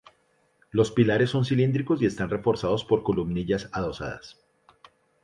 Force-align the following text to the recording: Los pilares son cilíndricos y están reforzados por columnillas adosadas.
Los 0.71 0.89
pilares 0.91 1.29
son 1.29 1.45
cilíndricos 1.45 2.01
y 2.01 2.07
están 2.07 2.31
reforzados 2.31 2.83
por 2.83 3.03
columnillas 3.03 3.69
adosadas. 3.71 4.39